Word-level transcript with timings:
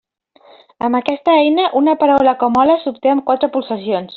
Amb 0.87 0.99
aquesta 0.99 1.35
eina, 1.41 1.67
una 1.81 1.95
paraula 2.05 2.35
com 2.45 2.59
hola 2.63 2.81
s'obté 2.87 3.15
amb 3.17 3.27
quatre 3.31 3.55
pulsacions. 3.59 4.09